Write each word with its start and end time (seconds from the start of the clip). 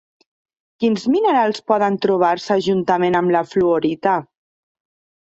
Quins 0.83 1.05
minerals 1.15 1.61
poden 1.73 2.01
trobar-se 2.07 2.59
juntament 2.71 3.23
amb 3.23 3.37
la 3.39 3.47
fluorita? 3.55 4.21